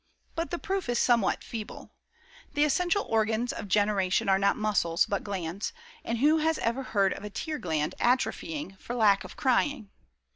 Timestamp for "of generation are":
3.53-4.39